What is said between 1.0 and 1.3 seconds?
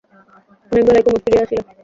কুমুদ